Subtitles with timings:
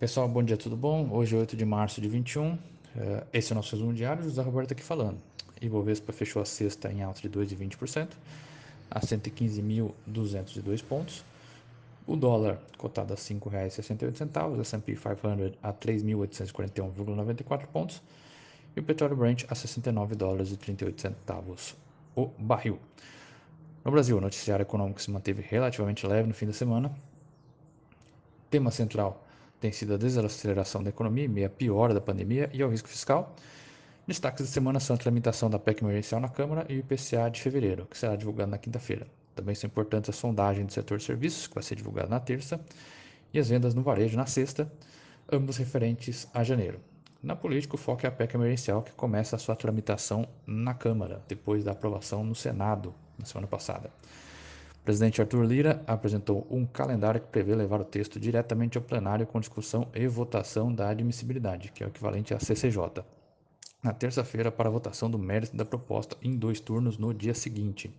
[0.00, 1.10] Pessoal, bom dia, tudo bom?
[1.12, 2.58] Hoje é 8 de março de 21.
[2.96, 5.18] Eh, esse é o nosso resumo diário, José Roberto aqui falando.
[5.60, 8.08] Ibovespa fechou a sexta em alta de 2,20%
[8.90, 11.22] a 115.202 pontos.
[12.06, 18.02] O dólar cotado a R$ 5,68, S&P 500 a 3.841,94 pontos
[18.74, 21.76] e o petróleo Brent a 69 dólares e 38 centavos
[22.16, 22.78] o barril.
[23.84, 26.90] No Brasil, o noticiário econômico se manteve relativamente leve no fim da semana.
[28.48, 29.26] Tema central
[29.60, 33.36] tem sido a desaceleração da economia, meio a piora da pandemia e ao risco fiscal.
[34.06, 37.40] Destaques da semana são a tramitação da PEC emergencial na Câmara e o IPCA de
[37.42, 39.06] fevereiro, que será divulgado na quinta-feira.
[39.34, 42.58] Também são importantes a sondagem do setor de serviços, que vai ser divulgada na terça,
[43.32, 44.70] e as vendas no varejo na sexta,
[45.30, 46.80] ambos referentes a janeiro.
[47.22, 51.22] Na política, o foco é a PEC emergencial, que começa a sua tramitação na Câmara,
[51.28, 53.90] depois da aprovação no Senado na semana passada.
[54.80, 59.26] O presidente Arthur Lira apresentou um calendário que prevê levar o texto diretamente ao plenário
[59.26, 63.04] com discussão e votação da admissibilidade, que é o equivalente à CCJ,
[63.82, 67.94] na terça-feira para a votação do mérito da proposta em dois turnos no dia seguinte.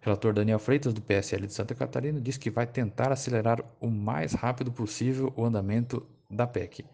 [0.00, 4.32] Relator Daniel Freitas, do PSL de Santa Catarina, disse que vai tentar acelerar o mais
[4.32, 6.86] rápido possível o andamento da PEC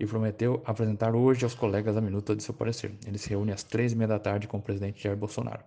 [0.00, 2.94] e prometeu apresentar hoje aos colegas a minuta de seu parecer.
[3.06, 5.62] Ele se reúne às três e meia da tarde com o presidente Jair Bolsonaro.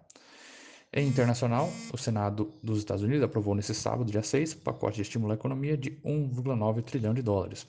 [0.96, 5.32] Em internacional, o Senado dos Estados Unidos aprovou nesse sábado, dia 6, pacote de estímulo
[5.32, 7.64] à economia de 1,9 trilhão de dólares.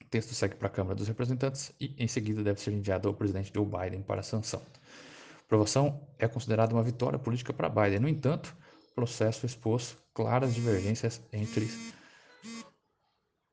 [0.00, 3.14] O texto segue para a Câmara dos Representantes e, em seguida, deve ser enviado ao
[3.14, 4.62] presidente Joe Biden para sanção.
[4.62, 7.98] A aprovação é considerada uma vitória política para Biden.
[7.98, 8.56] No entanto,
[8.92, 11.68] o processo expôs claras divergências entre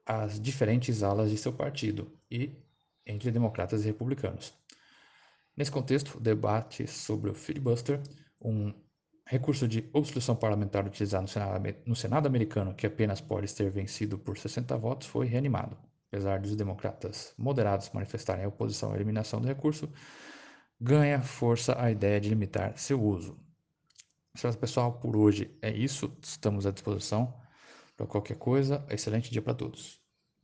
[0.06, 2.56] as diferentes alas de seu partido e
[3.04, 4.54] entre democratas e republicanos.
[5.58, 8.00] Nesse contexto, o debate sobre o filibuster,
[8.40, 8.72] um
[9.32, 14.18] recurso de obstrução parlamentar utilizado no Senado, no Senado americano, que apenas pode ser vencido
[14.18, 15.78] por 60 votos, foi reanimado.
[16.10, 19.90] Apesar dos democratas moderados manifestarem oposição à eliminação do recurso,
[20.82, 23.39] ganha força a ideia de limitar seu uso.
[24.36, 26.14] Senhoras pessoal, por hoje é isso.
[26.22, 27.34] Estamos à disposição
[27.95, 28.86] para qualquer coisa.
[28.89, 30.01] Excelente dia para todos.